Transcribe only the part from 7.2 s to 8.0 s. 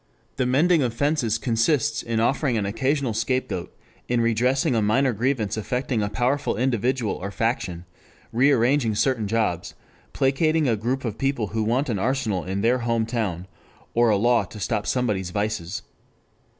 faction,